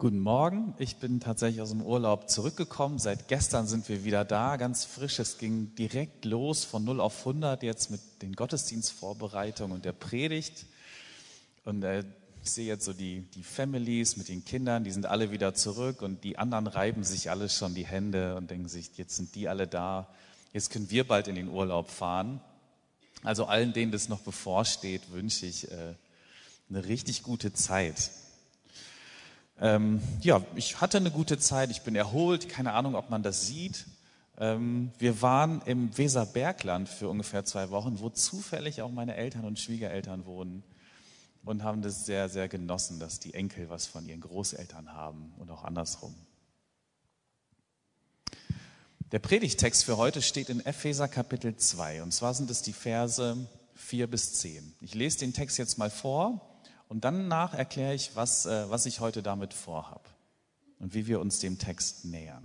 [0.00, 2.98] Guten Morgen, ich bin tatsächlich aus dem Urlaub zurückgekommen.
[2.98, 5.18] Seit gestern sind wir wieder da, ganz frisch.
[5.18, 10.64] Es ging direkt los von 0 auf 100 jetzt mit den Gottesdienstvorbereitungen und der Predigt.
[11.66, 12.02] Und äh,
[12.42, 16.00] ich sehe jetzt so die, die Families mit den Kindern, die sind alle wieder zurück
[16.00, 19.48] und die anderen reiben sich alle schon die Hände und denken sich, jetzt sind die
[19.48, 20.08] alle da,
[20.54, 22.40] jetzt können wir bald in den Urlaub fahren.
[23.22, 25.94] Also allen, denen das noch bevorsteht, wünsche ich äh,
[26.70, 28.10] eine richtig gute Zeit.
[29.62, 33.46] Ähm, ja, ich hatte eine gute Zeit, ich bin erholt, keine Ahnung, ob man das
[33.46, 33.84] sieht.
[34.38, 39.58] Ähm, wir waren im Weserbergland für ungefähr zwei Wochen, wo zufällig auch meine Eltern und
[39.58, 40.62] Schwiegereltern wohnen
[41.44, 45.50] und haben das sehr, sehr genossen, dass die Enkel was von ihren Großeltern haben und
[45.50, 46.14] auch andersrum.
[49.12, 53.36] Der Predigtext für heute steht in Epheser Kapitel 2 und zwar sind es die Verse
[53.74, 54.72] 4 bis 10.
[54.80, 56.49] Ich lese den Text jetzt mal vor
[56.90, 60.12] und danach erkläre ich, was, äh, was ich heute damit vorhab
[60.80, 62.44] und wie wir uns dem Text nähern.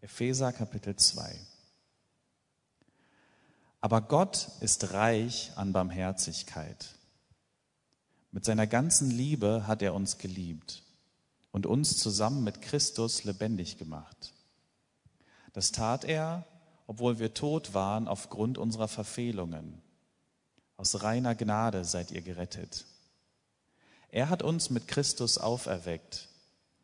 [0.00, 1.38] Epheser Kapitel 2.
[3.82, 6.94] Aber Gott ist reich an Barmherzigkeit.
[8.32, 10.82] Mit seiner ganzen Liebe hat er uns geliebt
[11.52, 14.32] und uns zusammen mit Christus lebendig gemacht.
[15.52, 16.46] Das tat er,
[16.86, 19.82] obwohl wir tot waren aufgrund unserer Verfehlungen.
[20.78, 22.86] Aus reiner Gnade seid ihr gerettet.
[24.10, 26.28] Er hat uns mit Christus auferweckt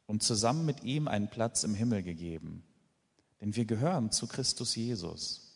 [0.07, 2.65] und zusammen mit ihm einen Platz im Himmel gegeben,
[3.41, 5.53] denn wir gehören zu Christus Jesus.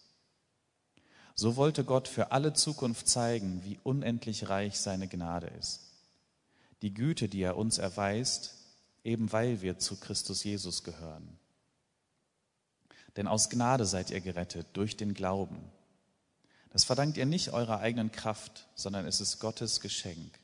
[1.34, 5.80] So wollte Gott für alle Zukunft zeigen, wie unendlich reich seine Gnade ist.
[6.80, 8.54] Die Güte, die er uns erweist,
[9.04, 11.38] eben weil wir zu Christus Jesus gehören.
[13.16, 15.58] Denn aus Gnade seid ihr gerettet durch den Glauben.
[16.70, 20.38] Das verdankt ihr nicht eurer eigenen Kraft, sondern es ist Gottes Geschenk.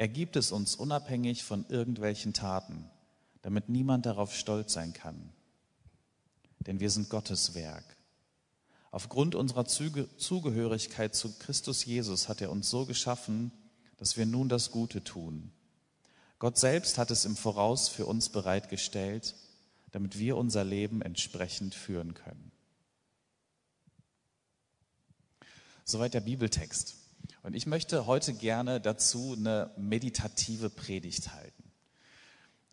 [0.00, 2.88] Er gibt es uns unabhängig von irgendwelchen Taten,
[3.42, 5.30] damit niemand darauf stolz sein kann.
[6.60, 7.84] Denn wir sind Gottes Werk.
[8.92, 13.52] Aufgrund unserer Zugehörigkeit zu Christus Jesus hat er uns so geschaffen,
[13.98, 15.52] dass wir nun das Gute tun.
[16.38, 19.34] Gott selbst hat es im Voraus für uns bereitgestellt,
[19.90, 22.52] damit wir unser Leben entsprechend führen können.
[25.84, 26.99] Soweit der Bibeltext.
[27.42, 31.64] Und ich möchte heute gerne dazu eine meditative Predigt halten.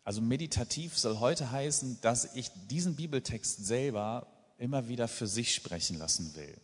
[0.04, 4.26] Also meditativ soll heute heißen, dass ich diesen Bibeltext selber
[4.56, 6.56] immer wieder für sich sprechen lassen will.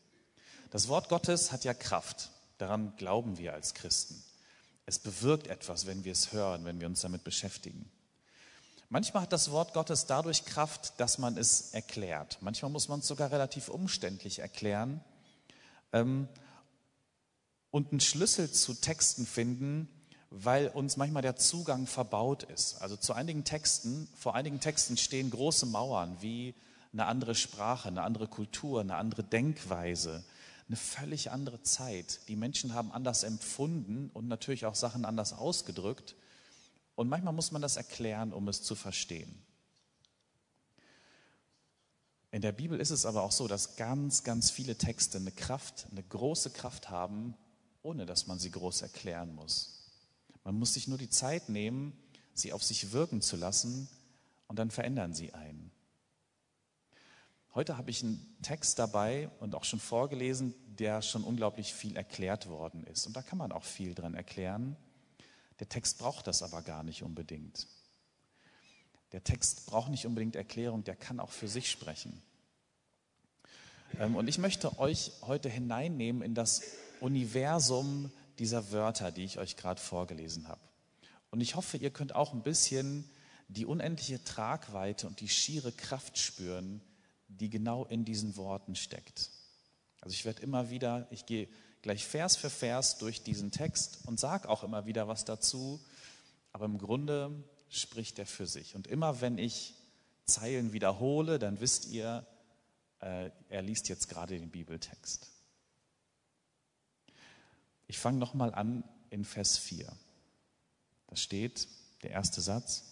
[0.70, 2.30] Das Wort Gottes hat ja Kraft.
[2.58, 4.22] Daran glauben wir als Christen.
[4.86, 7.90] Es bewirkt etwas, wenn wir es hören, wenn wir uns damit beschäftigen.
[8.88, 12.38] Manchmal hat das Wort Gottes dadurch Kraft, dass man es erklärt.
[12.40, 15.02] Manchmal muss man es sogar relativ umständlich erklären.
[15.92, 16.28] Ähm,
[17.74, 19.88] und einen Schlüssel zu Texten finden,
[20.30, 22.80] weil uns manchmal der Zugang verbaut ist.
[22.80, 26.54] Also zu einigen Texten, vor einigen Texten stehen große Mauern wie
[26.92, 30.24] eine andere Sprache, eine andere Kultur, eine andere Denkweise,
[30.68, 32.20] eine völlig andere Zeit.
[32.28, 36.14] Die Menschen haben anders empfunden und natürlich auch Sachen anders ausgedrückt.
[36.94, 39.36] Und manchmal muss man das erklären, um es zu verstehen.
[42.30, 45.88] In der Bibel ist es aber auch so, dass ganz, ganz viele Texte eine Kraft,
[45.90, 47.34] eine große Kraft haben,
[47.84, 49.78] ohne dass man sie groß erklären muss.
[50.42, 51.92] Man muss sich nur die Zeit nehmen,
[52.32, 53.88] sie auf sich wirken zu lassen
[54.48, 55.70] und dann verändern sie einen.
[57.54, 62.48] Heute habe ich einen Text dabei und auch schon vorgelesen, der schon unglaublich viel erklärt
[62.48, 63.06] worden ist.
[63.06, 64.76] Und da kann man auch viel dran erklären.
[65.60, 67.68] Der Text braucht das aber gar nicht unbedingt.
[69.12, 72.20] Der Text braucht nicht unbedingt Erklärung, der kann auch für sich sprechen.
[74.00, 76.62] Ähm, und ich möchte euch heute hineinnehmen in das
[77.04, 80.60] Universum dieser Wörter, die ich euch gerade vorgelesen habe.
[81.30, 83.08] Und ich hoffe, ihr könnt auch ein bisschen
[83.48, 86.80] die unendliche Tragweite und die schiere Kraft spüren,
[87.28, 89.30] die genau in diesen Worten steckt.
[90.00, 91.48] Also ich werde immer wieder, ich gehe
[91.82, 95.80] gleich Vers für Vers durch diesen Text und sage auch immer wieder was dazu,
[96.52, 98.74] aber im Grunde spricht er für sich.
[98.74, 99.74] Und immer wenn ich
[100.24, 102.26] Zeilen wiederhole, dann wisst ihr,
[103.00, 105.30] äh, er liest jetzt gerade den Bibeltext.
[107.86, 109.92] Ich fange nochmal an in Vers 4.
[111.06, 111.68] Da steht
[112.02, 112.84] der erste Satz.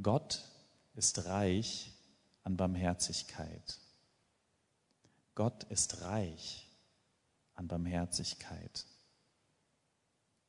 [0.00, 0.44] Gott
[0.94, 1.92] ist reich
[2.44, 3.78] an Barmherzigkeit.
[5.34, 6.66] Gott ist reich
[7.54, 8.86] an Barmherzigkeit.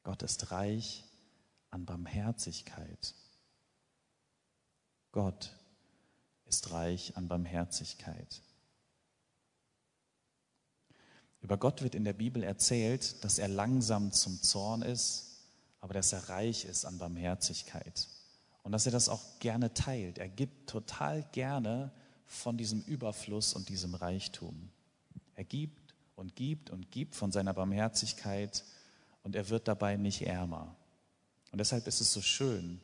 [0.04, 1.04] Gott ist reich
[1.72, 3.14] an Barmherzigkeit.
[5.12, 5.56] Gott
[6.46, 8.42] ist reich an Barmherzigkeit.
[11.42, 15.44] Über Gott wird in der Bibel erzählt, dass er langsam zum Zorn ist,
[15.80, 18.08] aber dass er reich ist an Barmherzigkeit.
[18.64, 20.18] und dass er das auch gerne teilt.
[20.18, 21.92] Er gibt total gerne
[22.28, 24.70] von diesem Überfluss und diesem Reichtum.
[25.36, 28.64] Er gibt und gibt und gibt von seiner Barmherzigkeit
[29.24, 30.76] und er wird dabei nicht ärmer.
[31.52, 32.80] Und deshalb ist es so schön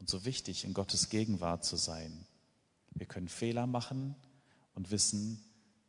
[0.00, 2.26] und so wichtig, in Gottes Gegenwart zu sein.
[2.90, 4.16] Wir können Fehler machen
[4.74, 5.42] und wissen,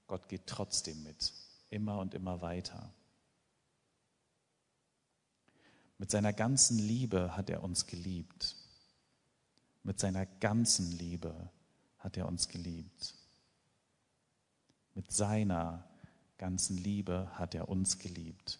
[0.07, 1.33] Gott geht trotzdem mit,
[1.74, 2.94] immer und immer weiter.
[5.98, 8.56] Mit seiner ganzen Liebe hat er uns geliebt.
[9.84, 11.50] Mit seiner ganzen Liebe
[11.98, 13.16] hat er uns geliebt.
[14.96, 15.88] Mit seiner
[16.38, 18.60] ganzen Liebe hat er uns geliebt.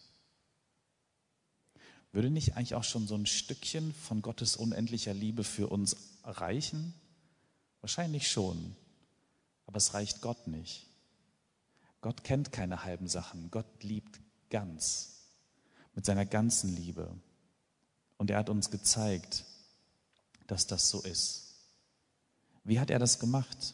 [2.12, 6.94] Würde nicht eigentlich auch schon so ein Stückchen von Gottes unendlicher Liebe für uns reichen?
[7.82, 8.76] Wahrscheinlich schon,
[9.66, 10.88] aber es reicht Gott nicht.
[12.04, 13.50] Gott kennt keine halben Sachen.
[13.50, 14.20] Gott liebt
[14.50, 15.22] ganz,
[15.96, 17.16] mit seiner ganzen Liebe.
[18.18, 19.46] Und er hat uns gezeigt,
[20.48, 21.56] dass das so ist.
[22.66, 23.74] Wie hat er das gemacht?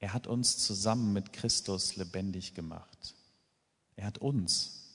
[0.00, 3.14] Er hat uns zusammen mit Christus lebendig gemacht.
[3.94, 4.88] Er hat uns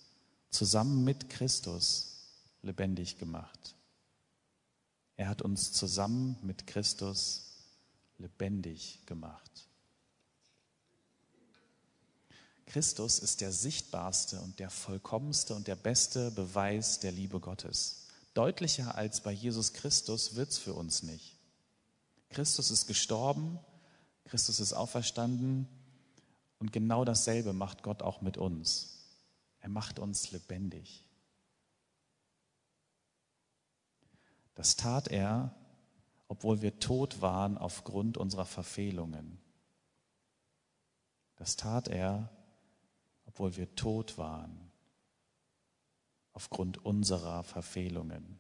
[0.50, 2.28] zusammen mit Christus
[2.62, 3.76] lebendig gemacht.
[5.16, 7.54] Er hat uns zusammen mit Christus
[8.18, 9.70] lebendig gemacht.
[12.66, 18.08] Christus ist der sichtbarste und der vollkommenste und der beste Beweis der Liebe Gottes.
[18.34, 21.38] Deutlicher als bei Jesus Christus wird es für uns nicht.
[22.30, 23.60] Christus ist gestorben,
[24.26, 25.68] Christus ist auferstanden
[26.60, 29.06] und genau dasselbe macht Gott auch mit uns.
[29.60, 31.06] Er macht uns lebendig.
[34.56, 35.54] Das tat er,
[36.28, 39.38] obwohl wir tot waren aufgrund unserer Verfehlungen.
[41.36, 42.30] Das tat er,
[43.36, 44.72] obwohl wir tot waren
[46.32, 48.40] aufgrund unserer Verfehlungen.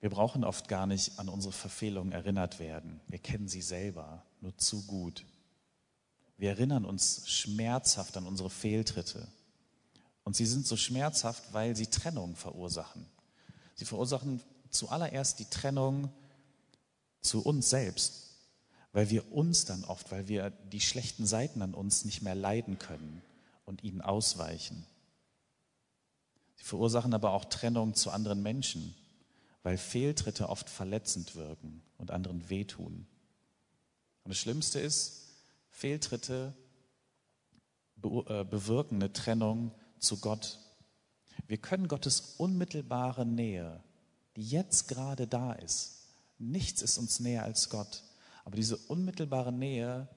[0.00, 3.00] Wir brauchen oft gar nicht an unsere Verfehlungen erinnert werden.
[3.06, 5.24] Wir kennen sie selber nur zu gut.
[6.38, 9.28] Wir erinnern uns schmerzhaft an unsere Fehltritte.
[10.24, 13.06] Und sie sind so schmerzhaft, weil sie Trennung verursachen.
[13.76, 16.10] Sie verursachen zuallererst die Trennung
[17.20, 18.29] zu uns selbst,
[18.92, 22.78] weil wir uns dann oft, weil wir die schlechten Seiten an uns nicht mehr leiden
[22.78, 23.22] können
[23.64, 24.84] und ihnen ausweichen.
[26.56, 28.94] Sie verursachen aber auch Trennung zu anderen Menschen,
[29.62, 33.06] weil Fehltritte oft verletzend wirken und anderen wehtun.
[34.24, 35.28] Und das Schlimmste ist,
[35.70, 36.52] Fehltritte
[38.02, 40.58] äh, bewirken eine Trennung zu Gott.
[41.46, 43.82] Wir können Gottes unmittelbare Nähe,
[44.36, 46.06] die jetzt gerade da ist,
[46.38, 48.02] nichts ist uns näher als Gott,
[48.50, 50.08] aber diese unmittelbare Nähe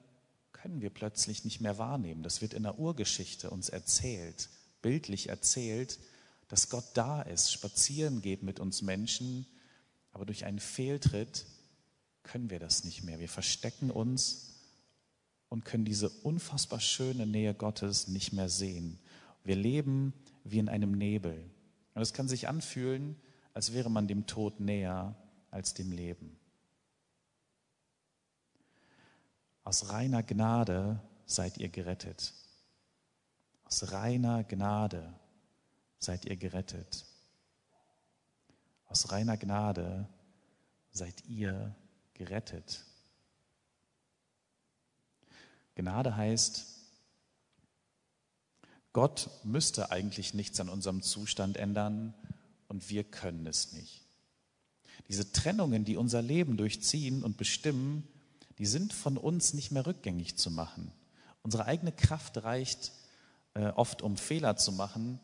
[0.50, 2.24] können wir plötzlich nicht mehr wahrnehmen.
[2.24, 4.48] Das wird in der Urgeschichte uns erzählt,
[4.82, 6.00] bildlich erzählt,
[6.48, 9.46] dass Gott da ist, spazieren geht mit uns Menschen,
[10.10, 11.46] aber durch einen Fehltritt
[12.24, 13.20] können wir das nicht mehr.
[13.20, 14.56] Wir verstecken uns
[15.48, 18.98] und können diese unfassbar schöne Nähe Gottes nicht mehr sehen.
[19.44, 21.48] Wir leben wie in einem Nebel.
[21.94, 23.14] Und es kann sich anfühlen,
[23.52, 25.14] als wäre man dem Tod näher
[25.52, 26.36] als dem Leben.
[29.64, 32.34] Aus reiner Gnade seid ihr gerettet.
[33.64, 35.14] Aus reiner Gnade
[35.98, 37.06] seid ihr gerettet.
[38.86, 40.06] Aus reiner Gnade
[40.92, 41.74] seid ihr
[42.12, 42.84] gerettet.
[45.74, 46.66] Gnade heißt,
[48.92, 52.14] Gott müsste eigentlich nichts an unserem Zustand ändern
[52.68, 54.02] und wir können es nicht.
[55.08, 58.06] Diese Trennungen, die unser Leben durchziehen und bestimmen,
[58.58, 60.92] die sind von uns nicht mehr rückgängig zu machen.
[61.42, 62.92] Unsere eigene Kraft reicht
[63.54, 65.20] äh, oft, um Fehler zu machen,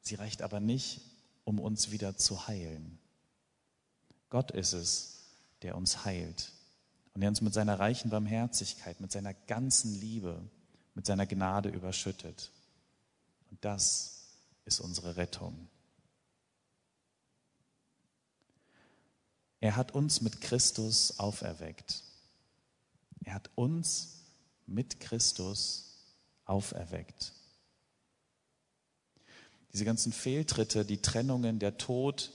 [0.00, 1.00] sie reicht aber nicht,
[1.44, 2.98] um uns wieder zu heilen.
[4.30, 5.24] Gott ist es,
[5.62, 6.52] der uns heilt
[7.14, 10.40] und der uns mit seiner reichen Barmherzigkeit, mit seiner ganzen Liebe,
[10.94, 12.50] mit seiner Gnade überschüttet.
[13.50, 14.26] Und das
[14.64, 15.68] ist unsere Rettung.
[19.60, 22.02] Er hat uns mit Christus auferweckt.
[23.28, 24.22] Er hat uns
[24.66, 25.98] mit Christus
[26.46, 27.34] auferweckt.
[29.74, 32.32] Diese ganzen Fehltritte, die Trennungen, der Tod,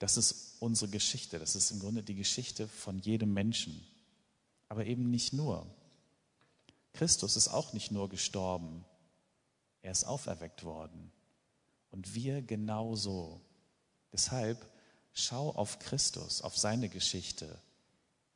[0.00, 1.38] das ist unsere Geschichte.
[1.38, 3.80] Das ist im Grunde die Geschichte von jedem Menschen.
[4.68, 5.72] Aber eben nicht nur.
[6.94, 8.84] Christus ist auch nicht nur gestorben,
[9.82, 11.12] er ist auferweckt worden.
[11.92, 13.40] Und wir genauso.
[14.12, 14.68] Deshalb
[15.12, 17.56] schau auf Christus, auf seine Geschichte.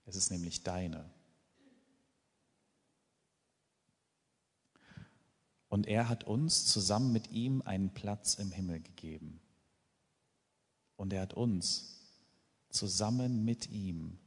[0.06, 1.10] Es ist nämlich deine.
[5.68, 9.40] Und er hat uns zusammen mit ihm einen Platz im Himmel gegeben.
[10.96, 12.00] und er hat uns
[12.70, 14.18] zusammen mit ihm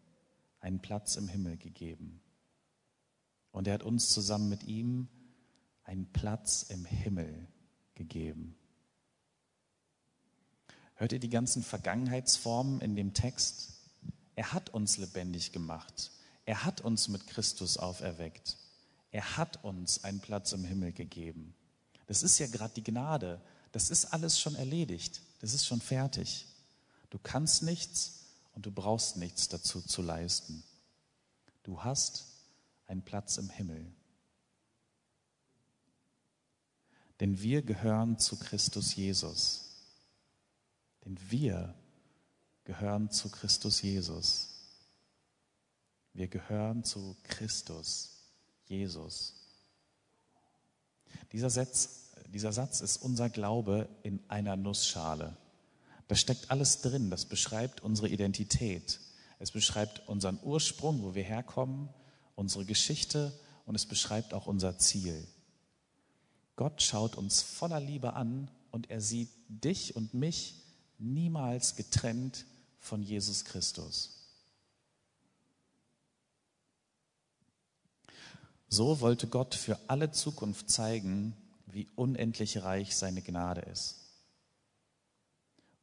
[0.62, 2.22] einen Platz im Himmel gegeben.
[3.52, 5.10] Und er hat uns zusammen mit ihm
[5.84, 7.48] einen Platz im Himmel
[7.96, 8.56] gegeben.
[10.96, 13.74] Hört ihr die ganzen Vergangenheitsformen in dem Text?
[14.36, 16.12] Er hat uns lebendig gemacht.
[16.46, 18.58] Er hat uns mit Christus auferweckt.
[19.12, 21.54] Er hat uns einen Platz im Himmel gegeben.
[22.08, 23.42] Das ist ja gerade die Gnade.
[23.74, 25.22] Das ist alles schon erledigt.
[25.40, 26.48] Das ist schon fertig.
[27.10, 30.64] Du kannst nichts und du brauchst nichts dazu zu leisten.
[31.64, 32.26] Du hast
[32.88, 33.86] einen Platz im Himmel.
[37.20, 39.70] Denn wir gehören zu Christus Jesus.
[41.04, 41.76] Denn wir
[42.64, 44.48] gehören zu Christus Jesus.
[46.14, 48.21] Wir gehören zu Christus
[48.72, 49.34] Jesus.
[51.34, 55.36] Dieser Satz, dieser Satz ist unser Glaube in einer Nussschale.
[56.08, 57.10] Da steckt alles drin.
[57.10, 59.00] Das beschreibt unsere Identität.
[59.40, 61.90] Es beschreibt unseren Ursprung, wo wir herkommen,
[62.36, 65.28] unsere Geschichte und es beschreibt auch unser Ziel.
[66.56, 70.62] Gott schaut uns voller Liebe an und er sieht dich und mich
[70.98, 72.46] niemals getrennt
[72.80, 74.21] von Jesus Christus.
[78.74, 81.36] So wollte Gott für alle Zukunft zeigen,
[81.66, 83.98] wie unendlich reich seine Gnade ist.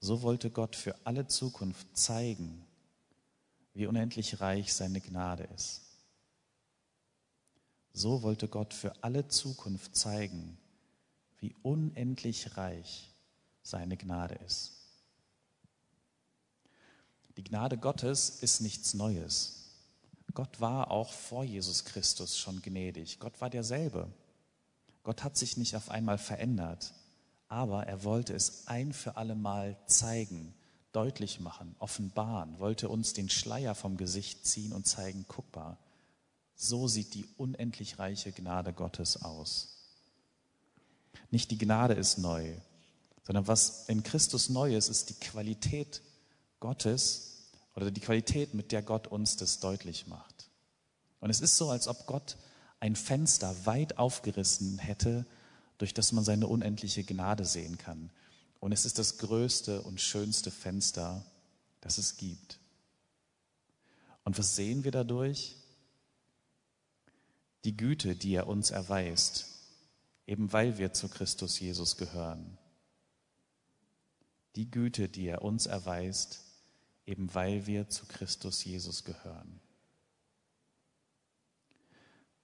[0.00, 2.64] So wollte Gott für alle Zukunft zeigen,
[3.74, 5.82] wie unendlich reich seine Gnade ist.
[7.92, 10.56] So wollte Gott für alle Zukunft zeigen,
[11.40, 13.12] wie unendlich reich
[13.62, 14.72] seine Gnade ist.
[17.36, 19.57] Die Gnade Gottes ist nichts Neues.
[20.38, 23.18] Gott war auch vor Jesus Christus schon gnädig.
[23.18, 24.08] Gott war derselbe.
[25.02, 26.94] Gott hat sich nicht auf einmal verändert
[27.48, 30.54] aber er wollte es ein für alle Mal zeigen,
[30.92, 35.78] deutlich machen, offenbaren, wollte uns den Schleier vom Gesicht ziehen und zeigen, guck mal,
[36.54, 39.76] so sieht die unendlich reiche Gnade Gottes aus.
[41.30, 42.54] Nicht die Gnade ist neu,
[43.24, 46.02] sondern was in Christus neu ist, ist die Qualität
[46.60, 47.37] Gottes
[47.74, 50.50] oder die Qualität, mit der Gott uns das deutlich macht.
[51.20, 52.36] Und es ist so, als ob Gott
[52.80, 55.26] ein Fenster weit aufgerissen hätte
[55.78, 58.10] durch das man seine unendliche Gnade sehen kann.
[58.60, 61.24] Und es ist das größte und schönste Fenster,
[61.80, 62.58] das es gibt.
[64.24, 65.56] Und was sehen wir dadurch?
[67.64, 69.46] Die Güte, die er uns erweist,
[70.26, 72.58] eben weil wir zu Christus Jesus gehören.
[74.56, 76.40] Die Güte, die er uns erweist,
[77.08, 79.60] eben weil wir zu Christus Jesus gehören.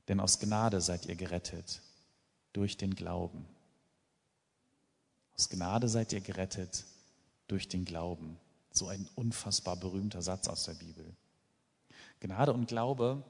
[0.09, 1.83] Denn aus Gnade seid ihr gerettet
[2.53, 3.47] durch den Glauben.
[5.37, 6.85] Aus Gnade seid ihr gerettet
[7.47, 8.39] durch den Glauben.
[8.71, 11.15] So ein unfassbar berühmter Satz aus der Bibel.
[12.21, 13.23] Gnade und Glaube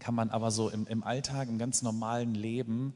[0.00, 2.94] kann man aber so im, im Alltag, im ganz normalen Leben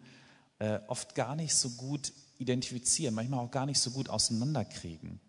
[0.58, 5.20] äh, oft gar nicht so gut identifizieren, manchmal auch gar nicht so gut auseinanderkriegen.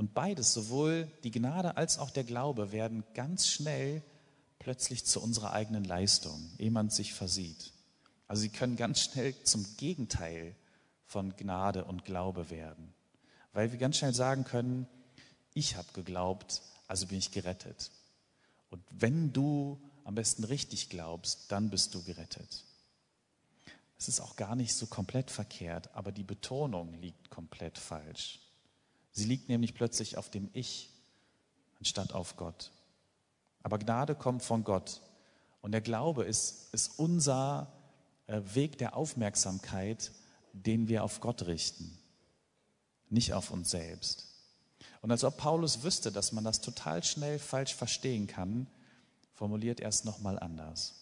[0.00, 4.02] Und beides, sowohl die Gnade als auch der Glaube, werden ganz schnell
[4.58, 7.74] plötzlich zu unserer eigenen Leistung, ehe man sich versieht.
[8.26, 10.56] Also sie können ganz schnell zum Gegenteil
[11.04, 12.94] von Gnade und Glaube werden,
[13.52, 14.86] weil wir ganz schnell sagen können,
[15.52, 17.90] ich habe geglaubt, also bin ich gerettet.
[18.70, 22.64] Und wenn du am besten richtig glaubst, dann bist du gerettet.
[23.98, 28.40] Es ist auch gar nicht so komplett verkehrt, aber die Betonung liegt komplett falsch.
[29.12, 30.90] Sie liegt nämlich plötzlich auf dem Ich
[31.78, 32.70] anstatt auf Gott.
[33.62, 35.00] Aber Gnade kommt von Gott.
[35.60, 37.72] Und der Glaube ist, ist unser
[38.26, 40.12] äh, Weg der Aufmerksamkeit,
[40.52, 41.98] den wir auf Gott richten,
[43.08, 44.26] nicht auf uns selbst.
[45.02, 48.66] Und als ob Paulus wüsste, dass man das total schnell falsch verstehen kann,
[49.34, 50.94] formuliert er es nochmal anders.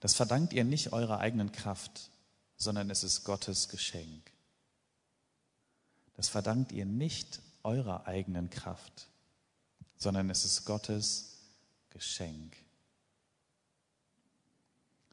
[0.00, 2.10] Das verdankt ihr nicht eurer eigenen Kraft,
[2.56, 4.31] sondern es ist Gottes Geschenk.
[6.22, 9.08] Das verdankt ihr nicht eurer eigenen Kraft,
[9.96, 11.32] sondern es ist Gottes
[11.90, 12.56] Geschenk.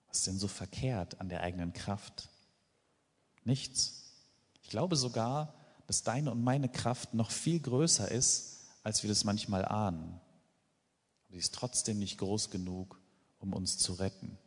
[0.08, 2.30] Was ist denn so verkehrt an der eigenen Kraft?
[3.44, 4.12] Nichts.
[4.62, 5.56] Ich glaube sogar,
[5.88, 10.22] dass deine und meine Kraft noch viel größer ist, als wir das manchmal ahnen.
[11.26, 13.00] Aber sie ist trotzdem nicht groß genug,
[13.40, 14.38] um uns zu retten.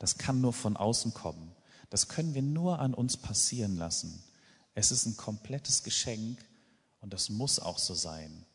[0.00, 1.54] Das kann nur von außen kommen.
[1.92, 4.24] Das können wir nur an uns passieren lassen.
[4.74, 6.42] Es ist ein komplettes Geschenk
[7.02, 8.46] und das muss auch so sein.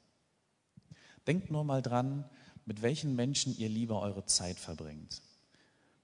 [1.27, 2.27] Denkt nur mal dran,
[2.65, 5.21] mit welchen Menschen ihr lieber eure Zeit verbringt.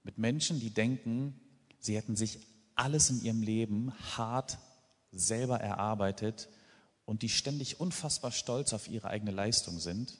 [0.04, 1.34] Mit Menschen, die denken,
[1.80, 2.38] sie hätten sich
[2.76, 4.58] alles in ihrem Leben hart
[5.10, 6.48] selber erarbeitet
[7.04, 10.18] und die ständig unfassbar stolz auf ihre eigene Leistung sind,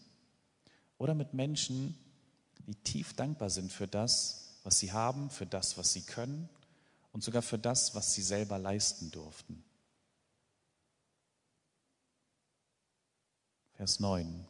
[0.99, 1.97] oder mit Menschen,
[2.66, 6.49] die tief dankbar sind für das, was sie haben, für das, was sie können
[7.14, 9.64] und sogar für das, was sie selber leisten durften.
[13.75, 14.44] Vers 9.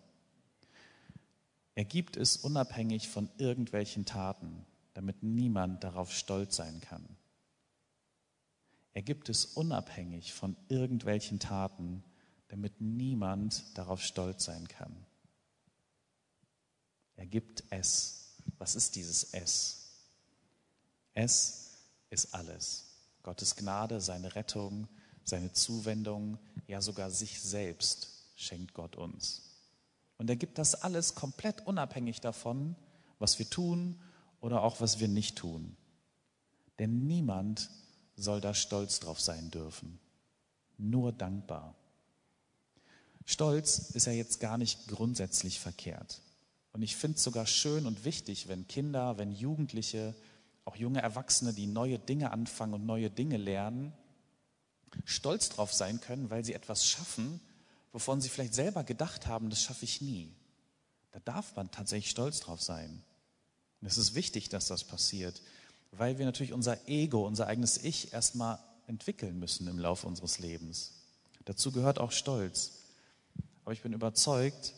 [1.75, 7.07] Er gibt es unabhängig von irgendwelchen Taten, damit niemand darauf stolz sein kann.
[8.95, 12.03] Er gibt es unabhängig von irgendwelchen Taten,
[12.49, 15.05] damit niemand darauf stolz sein kann.
[17.17, 18.39] Er gibt es.
[18.57, 19.91] Was ist dieses Es?
[21.13, 21.74] Es
[22.15, 22.87] ist alles.
[23.23, 24.89] Gottes Gnade, seine Rettung,
[25.25, 29.43] seine Zuwendung, ja sogar sich selbst schenkt Gott uns.
[30.17, 32.77] Und er gibt das alles komplett unabhängig davon,
[33.19, 34.01] was wir tun
[34.41, 35.77] oder auch was wir nicht tun.
[36.79, 37.71] Denn niemand
[38.17, 39.99] soll da stolz drauf sein dürfen,
[40.79, 41.75] nur dankbar.
[43.25, 46.21] Stolz ist ja jetzt gar nicht grundsätzlich verkehrt.
[46.73, 50.15] Und ich finde es sogar schön und wichtig, wenn Kinder, wenn Jugendliche,
[50.65, 53.93] auch junge Erwachsene, die neue Dinge anfangen und neue Dinge lernen,
[55.05, 57.41] stolz drauf sein können, weil sie etwas schaffen,
[57.93, 60.33] wovon sie vielleicht selber gedacht haben, das schaffe ich nie.
[61.13, 63.03] Da darf man tatsächlich stolz drauf sein.
[63.81, 65.43] Und es ist wichtig, dass das passiert,
[65.93, 70.93] weil wir natürlich unser Ego, unser eigenes Ich erstmal entwickeln müssen im Laufe unseres Lebens.
[71.45, 72.73] Dazu gehört auch Stolz.
[73.65, 74.75] Aber ich bin überzeugt,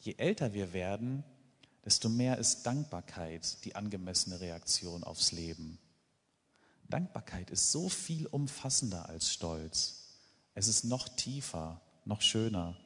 [0.00, 1.24] je älter wir werden,
[1.84, 5.78] desto mehr ist Dankbarkeit die angemessene Reaktion aufs Leben.
[6.88, 10.08] Dankbarkeit ist so viel umfassender als Stolz.
[10.54, 12.76] Es ist noch tiefer noch schöner.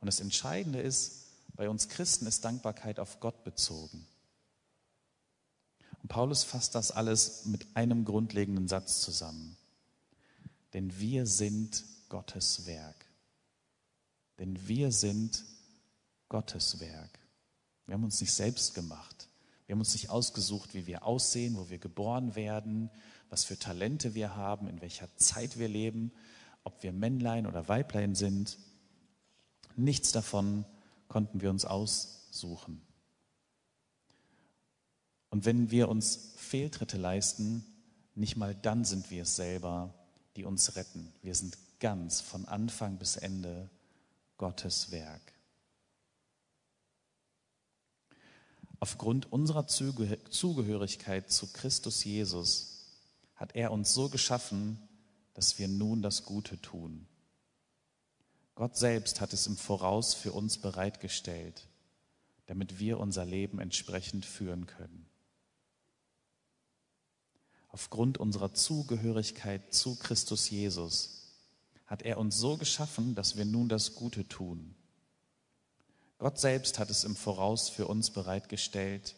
[0.00, 4.06] Und das Entscheidende ist, bei uns Christen ist Dankbarkeit auf Gott bezogen.
[6.02, 9.56] Und Paulus fasst das alles mit einem grundlegenden Satz zusammen.
[10.74, 13.06] Denn wir sind Gottes Werk.
[14.38, 15.44] Denn wir sind
[16.28, 17.18] Gottes Werk.
[17.86, 19.28] Wir haben uns nicht selbst gemacht.
[19.66, 22.90] Wir haben uns nicht ausgesucht, wie wir aussehen, wo wir geboren werden,
[23.30, 26.12] was für Talente wir haben, in welcher Zeit wir leben,
[26.64, 28.58] ob wir Männlein oder Weiblein sind.
[29.76, 30.64] Nichts davon
[31.08, 32.80] konnten wir uns aussuchen.
[35.30, 37.64] Und wenn wir uns Fehltritte leisten,
[38.14, 39.92] nicht mal dann sind wir es selber,
[40.36, 41.12] die uns retten.
[41.22, 43.68] Wir sind ganz von Anfang bis Ende
[44.38, 45.35] Gottes Werk.
[48.78, 52.84] Aufgrund unserer Zugehörigkeit zu Christus Jesus
[53.34, 54.78] hat er uns so geschaffen,
[55.34, 57.06] dass wir nun das Gute tun.
[58.54, 61.68] Gott selbst hat es im Voraus für uns bereitgestellt,
[62.46, 65.06] damit wir unser Leben entsprechend führen können.
[67.68, 71.34] Aufgrund unserer Zugehörigkeit zu Christus Jesus
[71.84, 74.74] hat er uns so geschaffen, dass wir nun das Gute tun.
[76.18, 79.14] Gott selbst hat es im Voraus für uns bereitgestellt,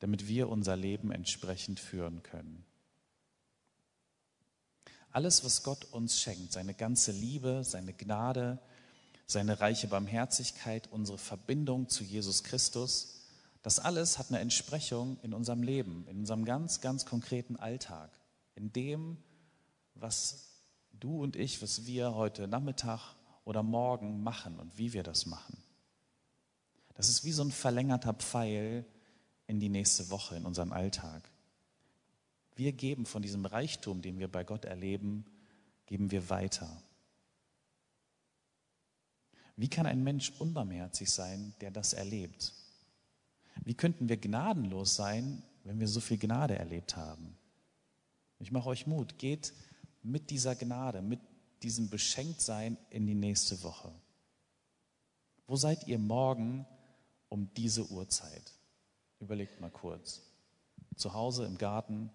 [0.00, 2.64] damit wir unser Leben entsprechend führen können.
[5.10, 8.58] Alles, was Gott uns schenkt, seine ganze Liebe, seine Gnade,
[9.26, 13.20] seine reiche Barmherzigkeit, unsere Verbindung zu Jesus Christus,
[13.62, 18.10] das alles hat eine Entsprechung in unserem Leben, in unserem ganz, ganz konkreten Alltag,
[18.56, 19.18] in dem,
[19.94, 20.48] was
[20.92, 23.14] du und ich, was wir heute Nachmittag
[23.44, 25.61] oder morgen machen und wie wir das machen.
[26.94, 28.84] Das ist wie so ein verlängerter Pfeil
[29.46, 31.30] in die nächste Woche, in unseren Alltag.
[32.54, 35.24] Wir geben von diesem Reichtum, den wir bei Gott erleben,
[35.86, 36.82] geben wir weiter.
[39.56, 42.52] Wie kann ein Mensch unbarmherzig sein, der das erlebt?
[43.64, 47.36] Wie könnten wir gnadenlos sein, wenn wir so viel Gnade erlebt haben?
[48.38, 49.52] Ich mache euch Mut, geht
[50.02, 51.20] mit dieser Gnade, mit
[51.62, 53.92] diesem Beschenktsein in die nächste Woche.
[55.46, 56.66] Wo seid ihr morgen
[57.32, 58.52] um diese Uhrzeit?
[59.18, 60.20] Überlegt mal kurz.
[60.96, 62.10] Zu Hause, im Garten,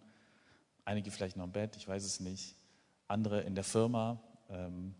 [0.86, 2.56] einige vielleicht noch im Bett, ich weiß es nicht,
[3.08, 4.94] andere in der Firma, ähm,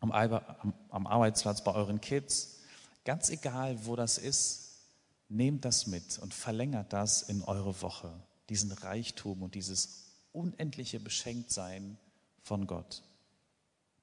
[0.00, 2.60] am, am Arbeitsplatz bei euren Kids.
[3.06, 4.82] Ganz egal, wo das ist,
[5.30, 8.12] nehmt das mit und verlängert das in eure Woche,
[8.50, 11.96] diesen Reichtum und dieses unendliche Beschenktsein
[12.42, 13.02] von Gott.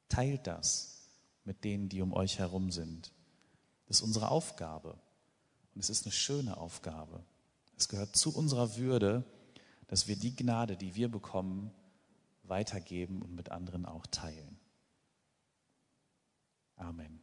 [0.10, 1.04] Teilt das
[1.43, 3.12] mit denen, die um euch herum sind.
[3.86, 4.97] Das ist unsere Aufgabe.
[5.78, 7.24] Und es ist eine schöne Aufgabe.
[7.78, 9.24] Es gehört zu unserer Würde,
[9.86, 11.70] dass wir die Gnade, die wir bekommen,
[12.42, 14.58] weitergeben und mit anderen auch teilen.
[16.78, 17.22] Amen.